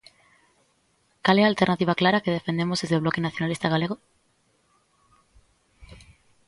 ¿Cal 1.25 1.37
é 1.41 1.43
a 1.43 1.51
alternativa 1.53 1.97
clara 2.01 2.23
que 2.23 2.35
defendemos 2.37 2.79
desde 2.79 2.97
o 2.97 3.01
Bloque 3.03 3.23
Nacionalista 3.25 3.71
Galego? 3.73 3.95